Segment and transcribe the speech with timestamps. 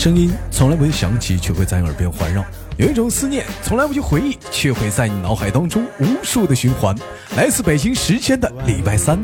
[0.00, 2.42] 声音从来不会响起，却会在耳边环绕；
[2.78, 6.96] 有一种思念从来不去回忆，却会在你脑海当中无数的循环。
[7.36, 9.20] 来自北京时间的礼拜三。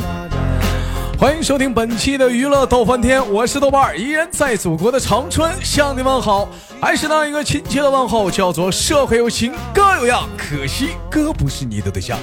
[1.18, 6.46] 欢迎收听本期的娱乐逗翻天，我是豆瓣儿，依然在祖国的长春向你问好，
[6.78, 12.18] 还是那一个亲切的问候，叫做社会有情哥有样，可惜哥不是你的对象。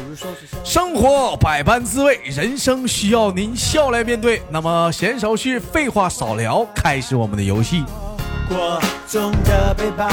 [0.64, 4.44] 生活百般滋味，人生需要您笑来面对。
[4.52, 7.84] 那么闲少叙，废话少聊，开始我们的游戏。
[8.56, 10.06] 我重的背包，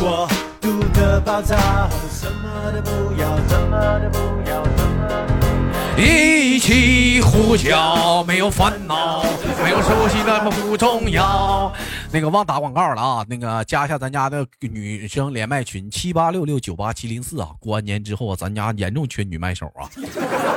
[0.00, 0.28] 我
[0.60, 1.56] 独的暴躁，
[2.10, 4.75] 什么都不要，什么都不要。
[5.98, 9.22] 一起呼叫，没有烦恼，
[9.62, 11.72] 没有熟悉那么不重要。
[12.12, 13.26] 那个忘打广告了啊！
[13.28, 17.48] 那个加一下咱家的女生连麦群七八六六九八七零四啊！
[17.58, 19.88] 过完年之后啊，咱家严重缺女麦手啊！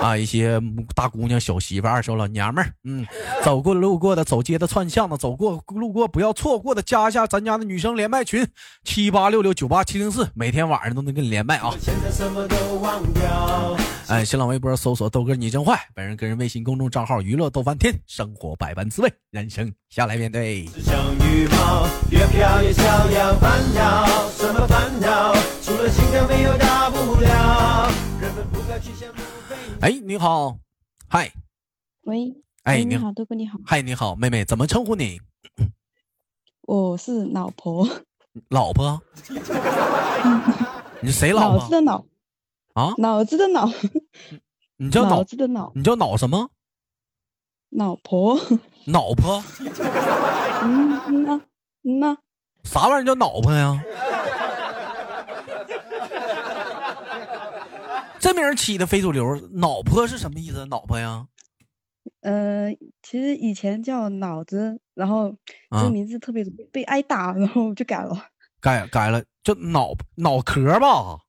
[0.01, 0.61] 啊，一些
[0.93, 3.05] 大姑娘、小媳妇、二手老娘们儿，嗯，
[3.43, 8.45] 走过路过的、走街的、串巷的、走过路过不要错过的，加一下咱家的女生连麦群
[8.83, 11.73] 七八六六九八七零四，每天晚上都能跟你连麦啊！
[14.07, 20.65] 哎，新浪微博搜索豆哥你真坏，本人个人微信公众账号娱乐逗翻天，生活百般滋味，人生下来面对。
[29.81, 30.57] 哎，你好，
[31.07, 31.31] 嗨，
[32.05, 32.33] 喂，
[32.63, 35.21] 哎，你好，豆哥你好，嗨，你好，妹妹，怎么称呼你？
[36.63, 37.87] 我是老婆，
[38.49, 38.99] 老婆，
[41.03, 41.59] 你谁老婆？
[41.59, 42.05] 脑子的脑。
[42.73, 43.69] 啊，脑子的脑，
[44.81, 46.49] 你叫脑子的脑，你叫脑什么？
[47.71, 48.39] 脑婆，
[48.87, 49.43] 脑婆。
[50.63, 51.41] 嗯呐，
[51.83, 52.17] 嗯呐，
[52.63, 53.83] 啥玩意儿叫脑婆呀？
[58.19, 60.65] 这名起的非主流，脑婆是什么意思？
[60.67, 61.27] 脑婆呀？
[62.21, 62.71] 呃，
[63.03, 65.35] 其实以前叫脑子，然后
[65.71, 68.15] 这个名字特别被挨打，然后就改了。
[68.61, 71.19] 改改了，叫脑脑壳吧。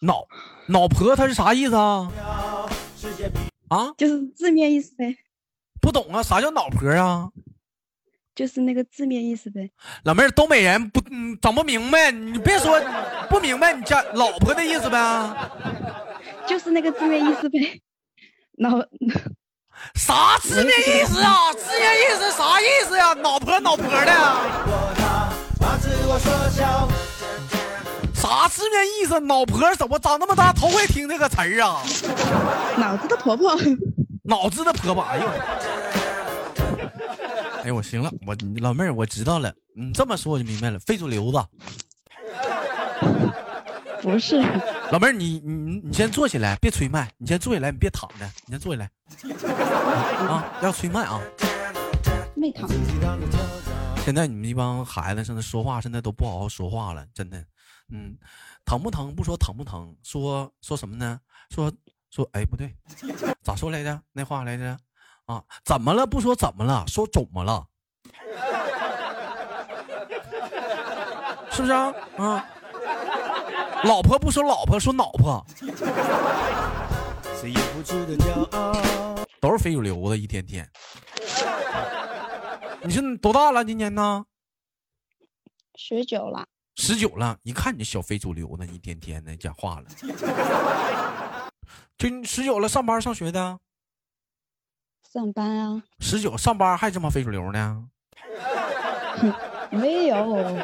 [0.00, 0.24] 脑
[0.70, 2.10] 脑婆，它是啥意思啊？
[3.68, 5.16] 啊，就是字面意思呗。
[5.80, 7.28] 不懂啊，啥叫脑婆啊？
[8.34, 9.70] 就是那个字面意思呗。
[10.04, 12.80] 老妹儿，东北人不嗯整不明白，你别说
[13.28, 15.50] 不明白，你家老婆的意思呗。
[16.46, 17.80] 就是那个字面意思呗。
[18.58, 18.70] 脑
[19.94, 21.52] 啥字面意思啊？
[21.52, 23.12] 字面意思啥意思呀？
[23.14, 24.12] 脑婆脑婆的。
[28.30, 29.18] 啥字面意思？
[29.18, 30.52] 脑婆怎么长那么大？
[30.52, 31.82] 头回听这个词儿啊！
[32.78, 33.56] 脑子的婆婆，
[34.22, 35.02] 脑子的婆婆。
[35.02, 35.26] 哎呦，
[37.64, 39.52] 哎呦，我行了，我老妹儿，我知道了。
[39.74, 41.44] 你这么说我就明白了，非主流子。
[44.00, 44.40] 不是，
[44.92, 47.10] 老妹儿，你你你先坐起来，别吹麦。
[47.18, 48.88] 你先坐起来，你别躺着，你先坐起来。
[50.28, 51.20] 啊，要吹麦啊。
[52.36, 52.70] 没躺。
[54.04, 57.44] 现在你们一帮孩子，现在说话现在都不好好说话了，真的。
[57.92, 58.16] 嗯，
[58.64, 59.14] 疼不疼？
[59.14, 61.20] 不说疼不疼，说说什么呢？
[61.50, 61.72] 说
[62.10, 62.74] 说，哎，不对，
[63.42, 64.00] 咋说来着？
[64.12, 64.76] 那话来着？
[65.26, 66.06] 啊，怎么了？
[66.06, 66.84] 不说怎么了？
[66.88, 67.64] 说肿么了？
[71.52, 71.94] 是不是啊？
[72.16, 72.44] 啊，
[73.84, 75.44] 老婆不说老婆，说老婆。
[79.40, 80.68] 都是非主流的，一天天。
[82.82, 83.64] 你是多大了？
[83.64, 84.24] 今年呢？
[85.74, 86.46] 十九了。
[86.76, 89.86] 十九了，一看你这小非主流呢，一天天的讲话了。
[91.98, 93.58] 就十九了，上班上学的？
[95.12, 95.82] 上班啊。
[95.98, 97.86] 十九上班还这么非主流呢？
[99.70, 100.56] 没有。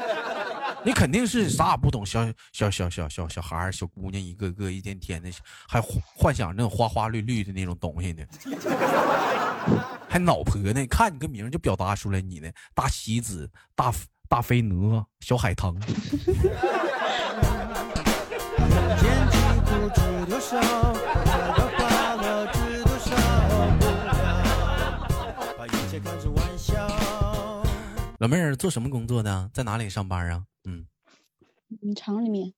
[0.84, 5.30] 你肯定是啥也不懂，小小小小小小孩小姑娘一个个一天天的，
[5.68, 8.24] 还幻想那种花花绿绿的那种东西呢。
[10.08, 10.86] 还脑婆呢？
[10.86, 13.92] 看你个名就表达出来你呢，大西子，大
[14.28, 15.78] 大飞蛾，小海棠。
[28.18, 29.50] 老妹儿做什么工作的？
[29.52, 30.44] 在哪里上班啊？
[30.64, 30.86] 嗯，
[31.94, 32.52] 厂里面。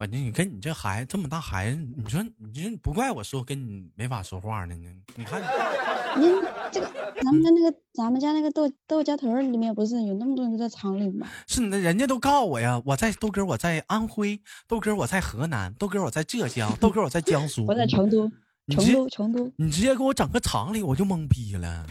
[0.00, 4.74] 反正你跟你这孩子这么大孩子，你说你这不怪我说跟你没法说话呢？
[5.14, 5.42] 你看，
[6.18, 6.32] 您
[6.72, 6.90] 这个
[7.22, 11.28] 咱们家那个咱们家那个豆豆家屯里面不是有那么多人都在厂里吗？
[11.46, 18.26] 是你的，人家都告诉我呀，我在豆哥，我在安徽，豆哥我在河南，豆哥我在浙江，豆哥我在江苏， 我在成都，
[18.68, 21.86] 成都成都，你直接给我整个厂里，我就懵逼了。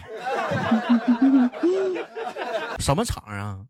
[2.81, 3.67] 什么厂啊？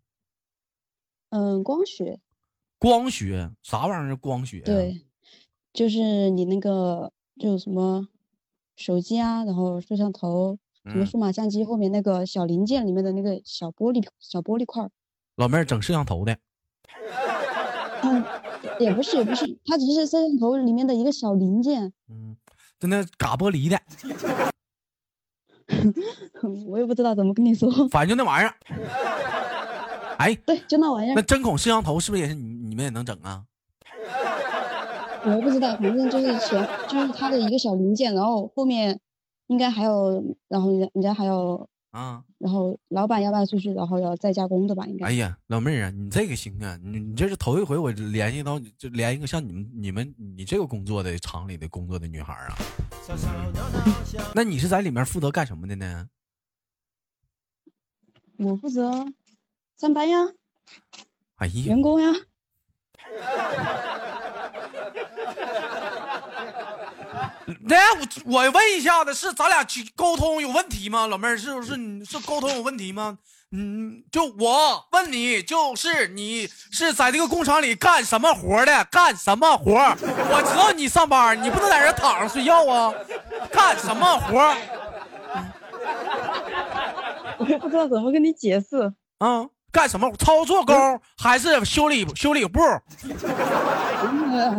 [1.31, 2.21] 嗯，光学。
[2.80, 4.16] 光学啥玩意儿？
[4.16, 5.06] 光学对，
[5.74, 8.08] 就是你那个就什么
[8.78, 14.90] 手机啊，然后摄像头，什么数码相机后面那个小零件里面的那个小玻璃小玻璃块儿。
[15.36, 16.38] 老妹儿整摄像头的。
[18.02, 18.24] 嗯，
[18.80, 21.92] 也不是也不是，它只是摄像头里面的一个小零件。
[22.10, 22.38] 嗯，
[22.80, 23.78] 就那嘎玻璃的。
[26.66, 27.70] 我也不知道怎么跟你说。
[27.90, 28.56] 反正就那玩意儿。
[30.19, 31.16] 哎，对，就那玩意儿。
[31.16, 33.45] 那针孔摄像头是不是也是你你们也能整啊？
[35.24, 39.00] 我不知道，反正就是前就是它的一个小零件，然后后面
[39.48, 44.86] 应该还有，然后人人家还有啊，然后老板要卖出去，然后要再加工的吧？
[44.88, 45.07] 应该。
[45.07, 52.57] 哎呀，老妹儿啊，你这个行啊，你你这是头一回我联系到，就连一个像你们你们你这个工作的厂里的工作的女孩啊。
[54.36, 56.07] 那你是在里面负责干什么的呢？
[58.38, 59.06] 我负责
[59.80, 60.18] 上班呀。
[61.38, 62.12] 哎呀，员工呀。
[67.68, 67.78] 来，
[68.26, 69.66] 我我问一下子，是咱俩
[69.96, 71.08] 沟通有问题吗？
[71.08, 73.20] 老妹儿，是不是你是沟通有问题吗？
[73.52, 78.84] 嗯，就我问你，就是你是在这个工厂里干什么活的？
[78.92, 79.72] 干什么活？
[79.72, 82.94] 我知道你上班，你不能在这躺着睡觉啊！
[83.50, 84.54] 干什么活？
[87.40, 89.48] 我也不知道怎么跟你解释啊。
[89.71, 90.12] 干什么？
[90.18, 92.60] 操作工还是修理修理部？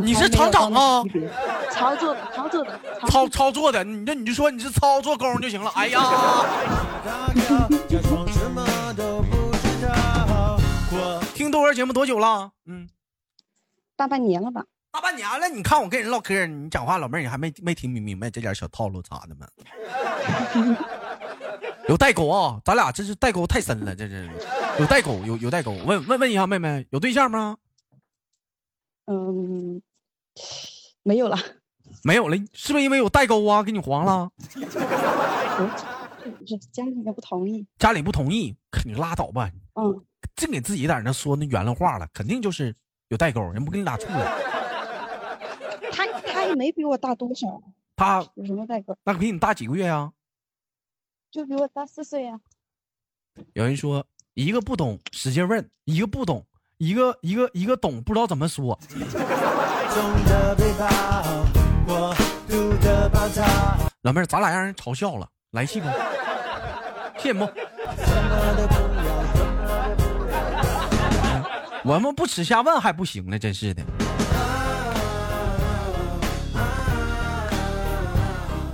[0.01, 1.03] 你是厂长啊？
[1.73, 5.71] 操作操作的操操作的，你这你就说你是操作工就行了。
[5.75, 6.01] 哎呀！
[11.35, 12.51] 听多少节目多久了？
[12.67, 12.89] 嗯，
[13.97, 14.63] 大半年了吧？
[14.93, 15.49] 大半年了。
[15.49, 19.47] 你看我跟人唠嗑，你讲话，老妹儿你还没没听明明白这点小套路咋的吗？
[21.91, 24.31] 有代沟啊，咱俩这是代沟太深了，这是
[24.79, 25.73] 有代沟，有有代沟。
[25.73, 27.57] 问问问一下妹妹，有对象吗？
[29.07, 29.83] 嗯，
[31.03, 31.37] 没有了。
[32.05, 33.65] 没有了，是不是因为有代沟啊？
[33.65, 34.31] 给你黄了？
[36.39, 37.67] 不是家里不同意。
[37.77, 38.55] 家里不同意，
[38.85, 39.51] 你拉倒吧。
[39.75, 40.01] 嗯。
[40.37, 42.73] 净给自己在那说那圆了话了，肯定就是
[43.09, 44.39] 有代沟，人不跟你俩处了。
[45.91, 47.61] 他他也没比我大多少。
[47.97, 48.97] 他有什么代沟？
[49.03, 50.13] 那比你大几个月呀？
[51.31, 52.41] 就比我大四岁呀。
[53.53, 54.05] 有人说，
[54.35, 56.45] 一个不懂使劲问，一个不懂，
[56.79, 58.79] 一个一个一个懂不知道怎么说。
[64.03, 65.87] 老妹儿，咱俩让人嘲笑了，来气不？
[67.19, 67.49] 羡不？
[71.85, 73.83] 我们不耻下问还不行呢，真是的。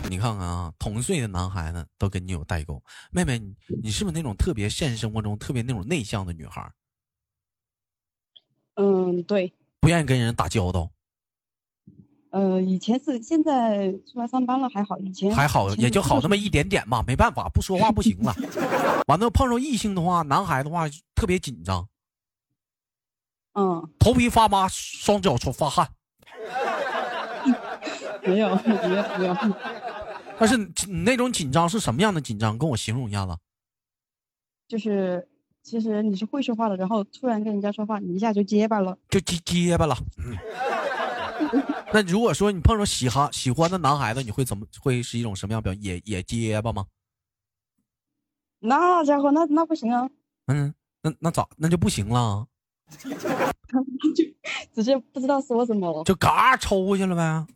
[0.09, 2.83] 你看看啊，同岁的男孩子都跟你有代沟。
[3.11, 6.71] 妹妹，你你是不是那种特别现实生活中特别那种内向的女孩？
[8.75, 9.53] 嗯，对。
[9.81, 10.91] 不愿意跟人打交道。
[12.31, 17.03] 呃，以前是，现在出来上班了还好，以前还好，也就好那么一点点吧。
[17.07, 18.35] 没办法，不说话不行了。
[19.09, 21.89] 完了，碰上异性的话，男孩的话特别紧张。
[23.55, 23.91] 嗯。
[23.99, 25.89] 头皮发麻，双脚出发汗。
[28.25, 29.35] 没有，没有，没有。
[30.39, 32.59] 但是你那种紧张是什么样的紧张？
[32.59, 33.37] 跟我形容一下子。
[34.69, 35.29] 就是，
[35.63, 39.97] 其实你是会说话的，然后突然跟人家说话，你一下就结巴了，就结结巴了。
[41.93, 44.67] 那如果说你碰上喜哈喜欢的男孩子，你会怎么？
[44.81, 45.73] 会是一种什么样表？
[45.75, 46.85] 也也结巴吗？
[48.59, 50.09] 那家伙，那那不行啊。
[50.47, 51.49] 嗯，那那咋？
[51.57, 52.47] 那就不行了。
[52.97, 53.05] 就
[54.75, 57.47] 直接不知道说什么了，就嘎抽过去了呗。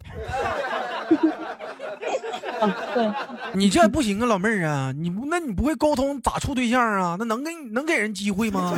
[2.94, 3.12] 对，
[3.54, 7.16] 你这不行啊，老妹儿啊，你不那你不会沟通咋处对象啊？
[7.18, 8.74] 那能给能给人机会吗？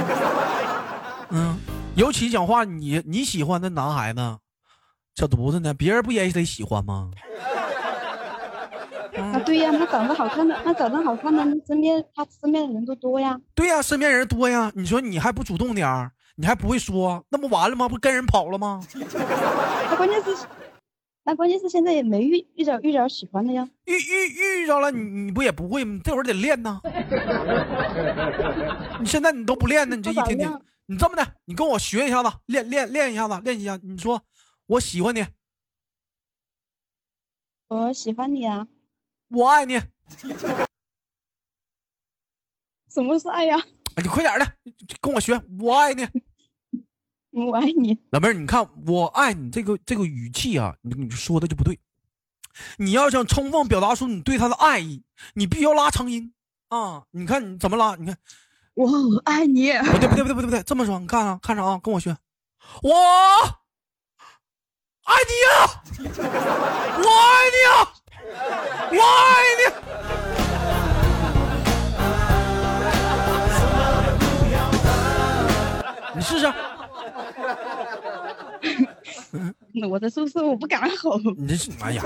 [1.31, 1.59] 嗯，
[1.97, 4.21] 尤其讲话，你你喜欢的男孩子，
[5.17, 7.11] 小犊子呢，别人不也得喜欢吗？
[9.17, 13.39] 啊，对呀，那长得好看的，那长得好看的，身边他身边的人都多呀。
[13.55, 14.71] 对呀，身边人多呀。
[14.75, 17.89] 你说你还不主动点儿，你还不会说，那不完了吗？
[17.89, 18.81] 不跟人跑了吗？
[19.91, 20.37] 那关键是。
[21.25, 26.01] 那关键是现在也没遇遇着遇着喜欢的呀，遇遇遇着了，你你不也不会吗？
[26.03, 26.81] 这会儿得练呢。
[29.01, 30.53] 你现在你都不练呢，你这一天天，
[30.87, 33.79] 你这么的，你跟我学一下子，练练练一下子，练一下。
[33.83, 34.21] 你说
[34.67, 35.25] 我喜欢你，
[37.69, 38.67] 我喜欢你啊，
[39.29, 39.81] 我爱你。
[42.91, 43.57] 什么是爱呀？
[44.03, 44.53] 你快点的，
[45.01, 46.05] 跟我学，我爱你。
[47.49, 51.81] 我爱你，老妹儿，你看我爱你这个这个语气啊，你你说的就不对。
[52.77, 56.35] 你要想充分表达出你对他的爱意，你必须要拉长音
[56.69, 57.05] 啊！
[57.13, 57.97] 你看你怎么拉？
[57.97, 58.19] 你看，
[58.75, 58.87] 我
[59.25, 59.73] 爱你。
[59.73, 62.15] 不对不对不对不对不对，这么说，你看啊，看着啊，跟我学，
[62.83, 62.93] 我
[65.05, 66.11] 爱你呀，我
[80.03, 81.17] 我在宿舍我不敢吼。
[81.37, 82.03] 你这是哎呀，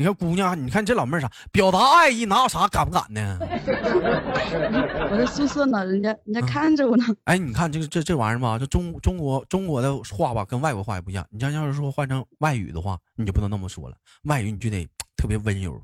[0.00, 3.38] 你看姑娘，你看这老妹儿啥，表达爱意哪有啥敢不敢呢？
[3.40, 7.04] 我在宿舍呢，人家人家看着我呢。
[7.22, 11.24] 哎，你看这个这这玩意儿吧，这中中国中国的话吧，跟外国话也不一样。
[11.30, 14.84] 你像要是说换成外语的话，你就不能那么说了，外语你就得
[15.16, 15.80] 特别温柔。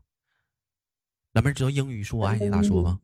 [1.35, 2.99] 老妹儿知道英语说我爱你咋说吗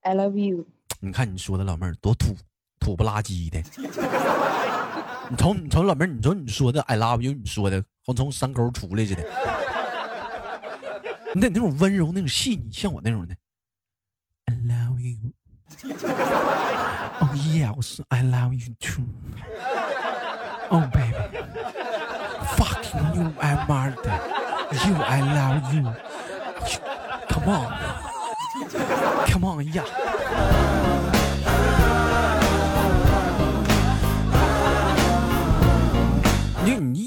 [0.00, 0.64] ？I love you。
[1.00, 2.34] 你看你说的老妹儿多土
[2.80, 3.62] 土不拉几的。
[5.28, 9.24] 你瞅你瞅老妹儿，你瞅你说的 I love you，你说的好像从山沟出来似的。
[11.34, 13.34] 你得那种温柔，那种细腻，像我那种的。
[14.46, 15.32] I love you。
[17.18, 19.04] Oh yeah，我是 I love you too。
[20.68, 21.14] Oh baby,
[22.56, 24.20] fuck you, I murder
[24.86, 24.94] you.
[25.02, 25.92] I love you.
[27.28, 27.66] Come on.
[29.26, 29.84] Come on, yeah.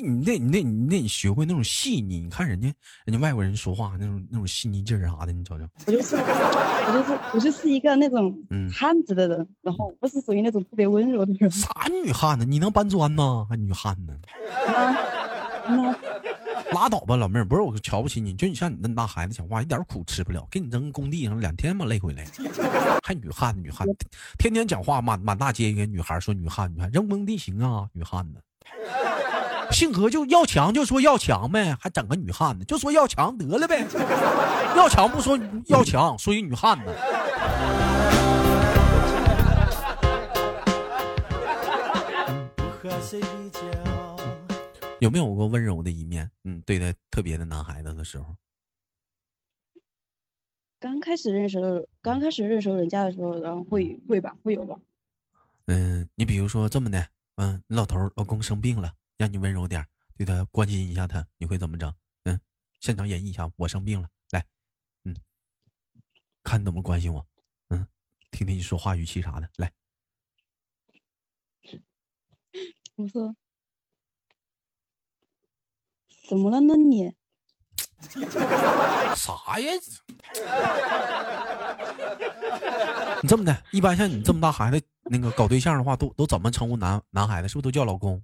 [0.09, 2.67] 你得你得你得学会那种细腻，你看人家
[3.05, 5.65] 人家外国人说话那种那种细腻劲儿啥的，你瞅瞅。
[5.85, 11.49] 我就是我就是我就是一个那种嗯汉子的人，然后不是属于那种特别温柔的人。
[11.51, 11.69] 啥
[12.03, 12.45] 女汉子？
[12.45, 13.45] 你能搬砖吗？
[13.49, 14.17] 还女汉子？
[15.69, 15.95] 那那
[16.71, 22.25] 拉倒吧，老妹儿，不是我瞧不起你，就你像你那么大孩子讲话，一点苦吃不了，给你扔工地上两天嘛累回来，
[23.05, 23.95] 还女汉子女汉子，
[24.37, 28.41] 天天讲话满满大街一个女孩说女汉子女汉子，扔工地行啊，女汉子。
[29.71, 33.85] 性格就要强就说要强呗，还整个女汉子，就说要强得了呗，
[34.75, 36.85] 要强不说要强，说一女汉子。
[44.99, 46.29] 有没有过温柔的一面？
[46.43, 48.35] 嗯，对待特别的男孩子的时候，
[50.77, 54.75] 刚开始认识的刚开始认识人家的时候，然后会会吧，会有吧。
[55.67, 59.85] 嗯，你比如说这么的，嗯，你老头老公生病了，让你温柔点，
[60.15, 61.93] 对他关心一下他，你会怎么整？
[62.23, 62.39] 嗯，
[62.79, 64.45] 现场演绎一下，我生病了，来，
[65.03, 65.13] 嗯，
[66.41, 67.27] 看你怎么关心我，
[67.67, 67.85] 嗯，
[68.31, 69.73] 听听你说话语气啥的，来，
[72.95, 73.35] 我说
[76.29, 77.13] 怎么了呢你？
[79.17, 79.73] 啥呀？
[83.21, 87.49] 你这么的，一般像你这么大孩子，那个搞对象的话，都都怎么称呼男男孩子？
[87.49, 88.23] 是不是都叫老公？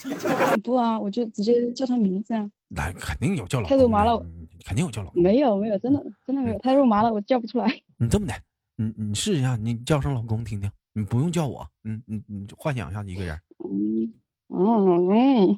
[0.62, 2.48] 不啊，我就直接叫他名字啊。
[2.68, 5.22] 那肯定有叫老公的，太肉麻了嗯肯定有叫老公。
[5.22, 7.66] 没有没有，真的真的没有，太肉麻了，我叫不出来。
[7.98, 8.34] 你这么的，
[8.76, 14.12] 你你试一下，你叫声老公听听，你不用叫我，嗯嗯你就幻想一下一个人，嗯
[14.48, 15.56] 嗯嗯，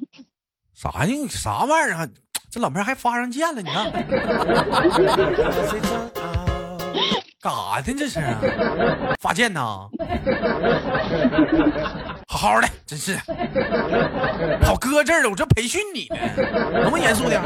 [0.73, 1.27] 啥呀？
[1.29, 2.07] 啥玩意儿啊？
[2.49, 3.91] 这老妹儿还发上贱了，你看？
[7.41, 7.93] 干啥呢？
[7.97, 8.39] 这是啊
[9.19, 9.89] 发贱呐？
[12.35, 13.15] 好好的，真是
[14.61, 16.15] 跑哥这儿了，我这培训你呢，
[16.81, 17.41] 能不能严肃点？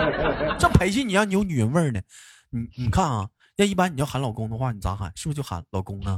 [0.59, 2.01] 这培训你让你有女人味儿呢。
[2.49, 5.11] 你你看啊，要一般你要喊老公的话，你咋喊？
[5.15, 6.17] 是不是就喊老公呢？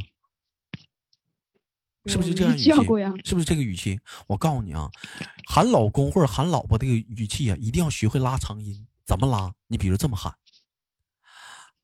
[2.05, 2.71] 是不是这样语气？
[3.23, 3.99] 是不是这个语气？
[4.27, 4.89] 我告诉你啊，
[5.45, 8.87] 喊老公或者喊老婆这个语气啊，一定要学会拉长音。
[9.05, 9.51] 怎么拉？
[9.67, 10.33] 你比如这么喊：“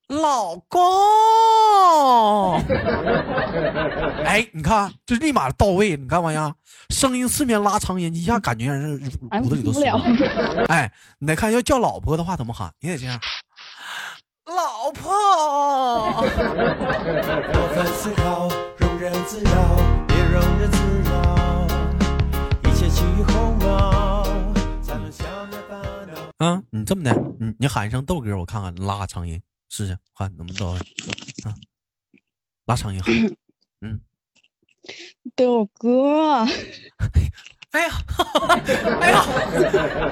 [0.08, 0.80] 老公。
[4.26, 6.54] ”哎，你看，就立马到位，你看没呀？
[6.90, 10.00] 声音四面拉长音，一下感觉让人哎，骨子里都不了。
[10.70, 12.72] 哎，你再看要叫老婆的话怎么喊？
[12.80, 13.20] 你得这样
[14.48, 15.12] ：“老婆。”
[16.24, 18.48] 过分思考，
[18.80, 19.52] 庸人自扰，
[20.08, 20.78] 别庸人自
[21.10, 21.68] 扰，
[22.70, 24.24] 一切起于鸿毛，
[24.82, 26.46] 才能消灭烦恼。
[26.46, 30.80] 啊，你这么的，你你喊一声豆哥，我看看，拉个长音试试，看能不能到位
[31.44, 31.56] 啊？
[32.66, 33.14] 拉长音喊，
[33.82, 34.02] 嗯，
[35.36, 36.46] 对我哥，
[37.72, 37.92] 哎呀，
[39.02, 39.26] 哎呀，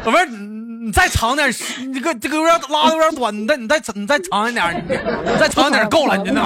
[0.06, 6.42] 老妹儿，你你再长点，你这个这个有点拉的有点短，你再你再你再长一点，你你再长一点够了，你真的。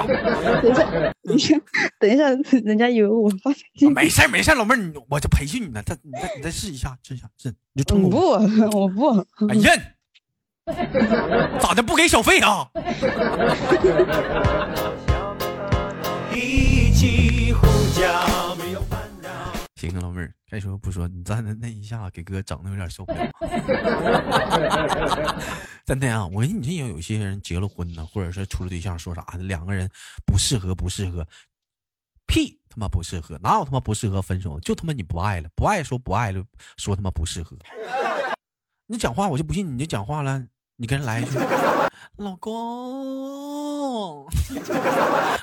[1.24, 1.56] 等一下，
[2.00, 3.92] 等一下，等一下，人家以为我发神经。
[3.94, 8.12] 没事没事，老妹儿，你我就培训你呢，再你再你再试一下，试一下，试你就成嗯功。
[8.12, 9.20] 不，我不。
[9.50, 9.74] 哎呀，
[11.60, 12.70] 咋的不给小费啊？
[16.34, 17.66] 一起呼
[18.00, 19.30] 叫，没有烦恼。
[19.76, 23.20] 行啊，老妹儿，该说不说，你站的那一下给哥整的有点受不了。
[25.86, 29.90] 真的啊，我跟你这有些人结了婚呢，或者是处了对象，说啥的，两个人
[30.26, 31.26] 不适合，不适合，
[32.28, 34.60] 屁他妈不适合，哪有他妈不适合分手？
[34.60, 36.44] 就他妈你不爱了，不爱说不爱了，
[36.78, 37.58] 说他妈不适合。
[38.92, 40.44] 你讲话我就不信，你就讲话了，
[40.76, 41.38] 你跟人来一句，
[42.18, 44.28] 老公，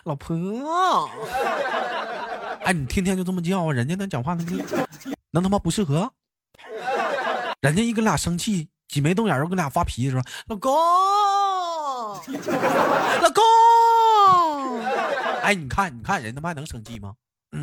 [0.02, 1.08] 老婆。
[2.64, 3.70] 哎，你天天就这么叫？
[3.70, 4.88] 人家那讲话那个
[5.30, 6.10] 能他妈不适合？
[7.60, 10.74] 人家一跟俩生气，挤眉瞪眼儿跟俩发脾气的时候，老公，
[13.22, 13.44] 老公，
[15.42, 17.14] 哎，你看，你看人他妈还能生气吗？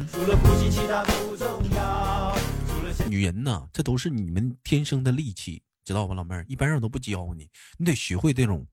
[0.09, 2.33] 除了呼吸，其他不重要。
[2.69, 6.45] 除了女人呐，这都是你们天生的利器，知道吧，老妹儿？
[6.47, 8.65] 一般人都不教你，你得学会这种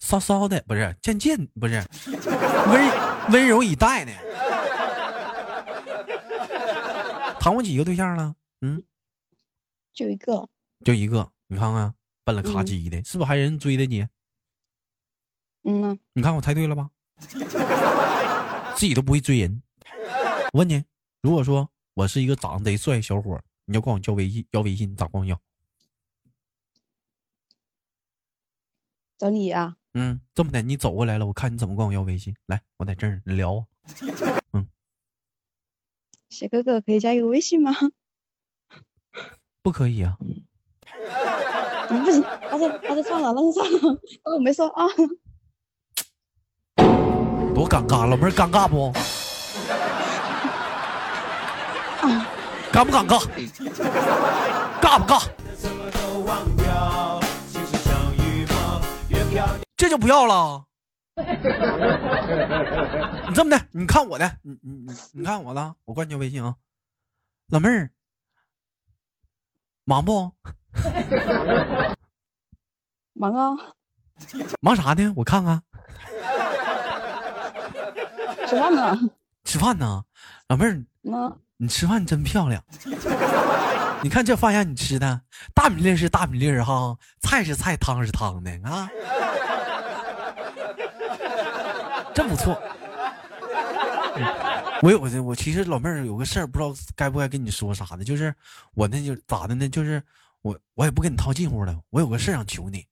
[0.00, 4.12] 骚骚的，不是渐渐，不是温温柔以待的。
[7.40, 8.34] 谈过几个对象了？
[8.60, 8.82] 嗯，
[9.94, 10.48] 就一个，
[10.84, 11.30] 就一个。
[11.46, 14.06] 你看看，笨了咔叽的，是不是还有人追的你？
[15.64, 16.90] 嗯呐，你看我猜对了吧？
[18.76, 19.62] 自己都不会追人。
[20.52, 20.84] 我问你，
[21.22, 25.40] 如果说我是一个长得贼帅的小伙，你要管我叫微信，要微信，你咋管我要？
[29.20, 32.34] 找你啊，嗯，这么的，你走过来了，我看你怎么管我要微信。
[32.46, 33.66] 来，我在这儿，你聊
[34.54, 34.66] 嗯。
[36.30, 37.70] 小哥哥可以加一个微信吗？
[39.62, 40.16] 不可以啊，
[41.90, 43.78] 嗯，不行，那就那就算了，那就算了，
[44.24, 44.86] 当我没说啊。
[47.54, 48.90] 多尴尬，老妹儿尴尬不？
[52.72, 53.20] 尴不尴尬？
[54.80, 55.28] 尬不尬？
[59.80, 60.66] 这就不要了。
[61.16, 61.24] 你
[63.34, 66.54] 这么的，你看我的，你你你你看我的，我关你微信啊，
[67.48, 67.90] 老妹儿，
[69.84, 70.30] 忙不？
[73.14, 73.56] 忙啊，
[74.60, 75.10] 忙啥呢？
[75.16, 75.62] 我看看，
[78.46, 78.98] 吃饭呢？
[79.44, 80.04] 吃饭呢。
[80.48, 82.62] 老妹儿，那你吃饭真漂亮。
[84.02, 85.22] 你看这发现你吃的
[85.54, 89.39] 大米粒是大米粒儿哈，菜是菜，汤是汤的啊，真
[92.30, 92.54] 不错。
[94.16, 94.24] 嗯
[94.82, 98.34] 我有个我其实老妹儿有个事儿，不知道该不该跟你说啥的，就是
[98.72, 99.68] 我那就咋的呢？
[99.68, 100.02] 就是
[100.40, 102.86] 我我也不跟你套近乎了，我有个事儿想求你，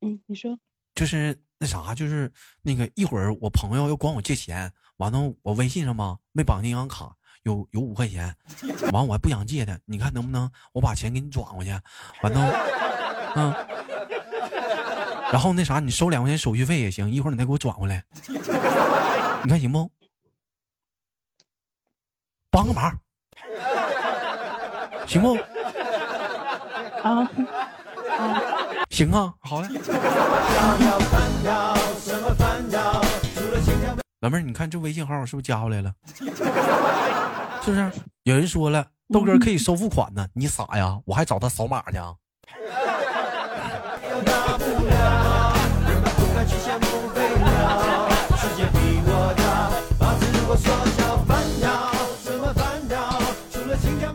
[0.00, 0.58] 嗯，你说，
[0.94, 8.34] 就是那啥，就是那个一会儿我朋友要管我借钱，完了我微信上吧没绑银行卡，有有五块钱，
[8.92, 11.70] 完我还不想借他，你看能不能我把钱给你转过去，
[12.22, 12.50] 完了，
[13.36, 13.52] 嗯，
[15.36, 18.02] 然后那啥你收两块钱手续费也行，一会儿你再给我转回来，
[19.44, 19.90] 你看行不？
[22.50, 22.90] 帮个忙，
[25.06, 25.34] 行不？
[27.02, 27.20] 啊
[28.16, 28.42] 啊，
[28.88, 29.68] 行啊，好嘞。
[34.20, 35.92] 老妹儿，你看这微信号是不是加回来了？
[36.14, 36.24] 是
[37.70, 37.92] 不是？
[38.22, 40.98] 有人说了，豆哥可以收付款呢，你傻呀？
[41.04, 42.14] 我还找他扫码去啊？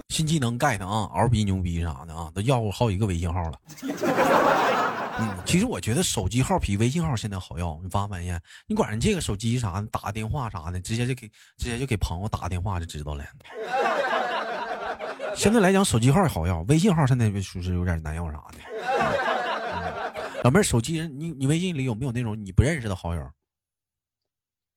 [0.09, 3.59] 新技能 get 啊，L B 牛逼啥的啊，都要过好几个微信号了。
[5.19, 8.41] 嗯，其实我觉得手机号比微信号现在好要，你发没发现？
[8.67, 11.27] 你管人借个手机啥的，打个电话啥的，直接就给
[11.57, 13.23] 直接就给朋友打个电话就知道了。
[15.35, 18.57] 相对来讲，手机号好要，微信号现在属实有点难要啥的。
[18.59, 19.11] 嗯
[20.43, 23.29] 老妹儿，手机你你微信里有没有那种你不认识的好友？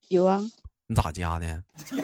[0.08, 0.38] 有啊，
[0.86, 1.62] 你咋加的？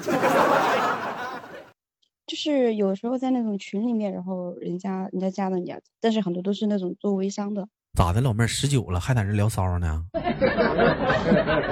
[2.27, 7.67] 就是有时候在那种群里面，然后人家人家加的你啊，但是很多都是那种做微商的。
[7.99, 10.05] 咋的，老妹儿十九了还在这聊骚呢？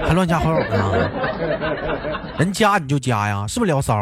[0.05, 2.35] 还乱加好友呢？
[2.41, 3.97] 人加你就加呀，是不是聊骚？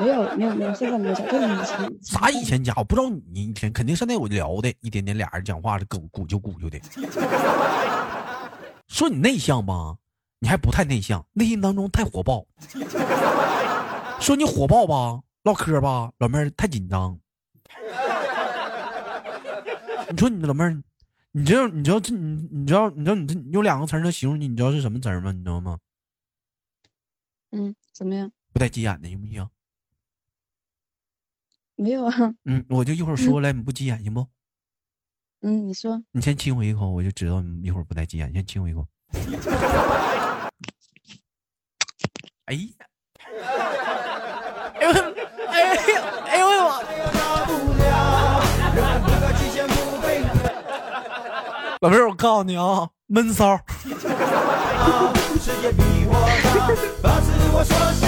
[0.00, 1.92] 没有没有没有，现在没有加，就是以前。
[2.02, 2.72] 啥以前加？
[2.76, 6.80] 我不知道你以前肯定是那我聊的，一点点俩人讲话是鼓鼓就鼓就的。
[8.88, 9.94] 说你内向吧，
[10.44, 12.46] 你还不太内向，内心当中太火爆。
[14.20, 17.18] 说你火爆吧，唠嗑吧，老妹儿太紧张。
[20.10, 20.82] 你说你老妹儿，
[21.32, 25.32] 你知道你知道这你你知道你知道你这有两个词儿能形容你，你知道是什么词儿吗？
[25.32, 25.78] 你知道吗？
[27.52, 28.30] 嗯，怎么样？
[28.52, 29.48] 不带急眼的行不行？
[31.76, 34.28] 没有啊，嗯，我就一会儿说来，你不急眼行不？
[35.40, 38.30] 嗯，你说，你先亲我一口，我就知道你一会儿不带急眼。
[38.34, 38.86] 先亲我一口。
[42.46, 42.60] 哎呀！
[44.78, 44.90] 哎呦！
[45.48, 45.72] 哎呦！
[46.26, 46.68] 哎呦我的妈！
[51.80, 53.58] 老妹儿，我告诉你啊，闷骚。
[55.40, 56.12] 世界比我
[56.44, 56.68] 大，
[57.02, 58.04] 把自我缩小。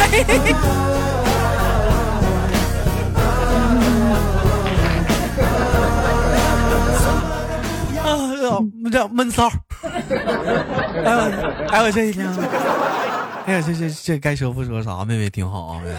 [8.32, 8.48] 呀，
[8.90, 9.50] 这闷骚。
[11.04, 12.26] 哎呦，哎呦，这一天，
[13.46, 15.80] 哎呀，这这这该说不说啥，妹妹挺好啊。
[15.80, 15.96] 妹妹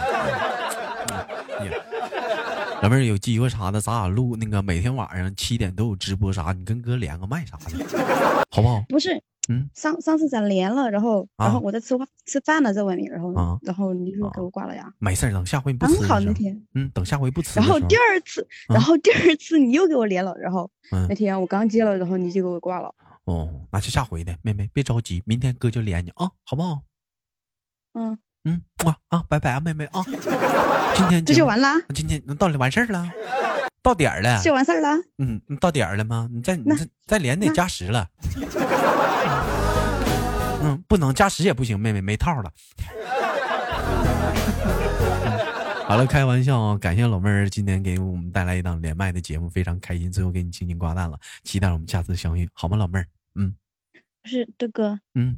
[2.81, 8.05] 老妹儿有机会啥的，咱俩录那个每天晚上七点都有直播啥，你跟哥连个麦啥的，
[8.51, 8.83] 好不好？
[8.87, 14.93] 不是，嗯，上上次咱连了，然后然后啊我在吃饭吃饭呢，在外面，然后啊然后你就给我挂了呀。
[14.99, 22.93] 没事儿，等下回你不刚好那天，嗯，等下回不吃然后第二次，啊然后第二次你又给我连了，然后嗯那天我刚接了，然后你就给我挂了。
[23.27, 26.81] 哦，那就下回的，妹妹别着急，明天哥就连你啊，好不好？
[27.93, 30.01] 嗯，嗯，哇啊，拜拜啊，妹妹啊，
[30.95, 33.11] 今天这就完了，今天到底完事儿了，
[33.81, 34.97] 到点儿了，就完事儿了。
[35.17, 36.29] 嗯，你到点儿了吗？
[36.31, 38.07] 你再你再再连得加时了，
[40.63, 42.49] 嗯，不能加时也不行，妹妹没套了。
[45.85, 46.77] 好了，开玩笑啊！
[46.77, 53.07] 感谢老妹儿今天给我们带来一档连麦的节目，非常开心，最后给你轻轻挂断了，期待我们下次相遇，好吗，老妹儿？
[53.37, 53.55] 嗯
[54.21, 55.37] 不是豆哥，嗯，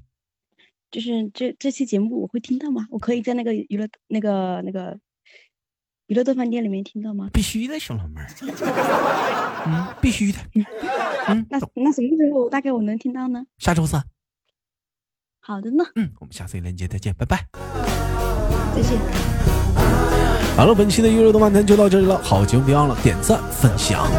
[0.89, 2.87] 就是这这期节目我会听到吗？
[2.89, 4.97] 我可以在那个娱乐那个那个
[6.07, 7.29] 娱乐豆饭店里面听到吗？
[7.31, 8.27] 必须的，小老妹儿，
[9.67, 13.45] 嗯，必须的，嗯，那那什么时候大概我能听到呢？
[13.59, 14.03] 下周三，
[15.39, 17.47] 好的呢，嗯，我们下次连接再见，拜拜。
[18.75, 18.97] 再见。
[20.57, 24.09] 好了，本期的娱乐动漫谈就到这里了，好节目别忘了点赞分享。